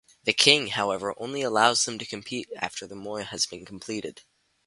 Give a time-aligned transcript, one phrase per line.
[0.23, 4.23] The King, however, only allows them to compete after the moai has been completed.